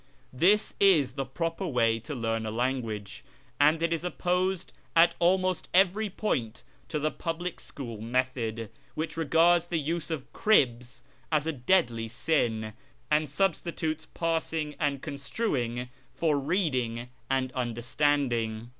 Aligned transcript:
This 0.33 0.73
is 0.79 1.13
the 1.13 1.27
proper 1.27 1.67
way 1.67 1.99
to 1.99 2.15
learn 2.15 2.47
a 2.47 2.49
language, 2.49 3.23
and 3.59 3.83
it 3.83 3.93
is 3.93 4.03
opposed 4.03 4.73
at 4.95 5.13
almost 5.19 5.69
every 5.75 6.09
point 6.09 6.63
to 6.89 6.97
the 6.97 7.11
public 7.11 7.59
school 7.59 8.01
method, 8.01 8.71
which 8.95 9.15
regards 9.15 9.67
the 9.67 9.77
use 9.77 10.09
of" 10.09 10.33
cribs" 10.33 11.03
as 11.31 11.45
a 11.45 11.53
deadly 11.53 12.07
sin, 12.07 12.73
and 13.11 13.29
substitutes 13.29 14.07
parsing 14.15 14.73
and 14.79 15.03
construing 15.03 15.87
for 16.15 16.39
reading 16.39 17.09
and 17.29 17.51
understanding. 17.51 18.69